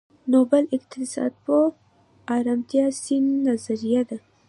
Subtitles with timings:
[0.31, 1.63] نوبل اقتصادپوه
[2.35, 4.17] آمارتیا سېن نظريه ده.